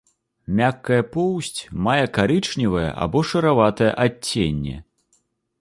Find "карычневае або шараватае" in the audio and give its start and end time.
2.17-3.91